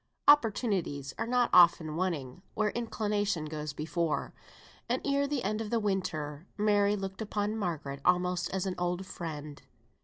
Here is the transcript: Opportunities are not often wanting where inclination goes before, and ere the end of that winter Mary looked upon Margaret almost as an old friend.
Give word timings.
Opportunities 0.27 1.13
are 1.19 1.27
not 1.27 1.51
often 1.53 1.95
wanting 1.95 2.41
where 2.55 2.71
inclination 2.71 3.45
goes 3.45 3.71
before, 3.71 4.33
and 4.89 4.99
ere 5.05 5.27
the 5.27 5.43
end 5.43 5.61
of 5.61 5.69
that 5.69 5.79
winter 5.81 6.47
Mary 6.57 6.95
looked 6.95 7.21
upon 7.21 7.55
Margaret 7.55 8.01
almost 8.03 8.49
as 8.49 8.65
an 8.65 8.73
old 8.79 9.05
friend. 9.05 9.61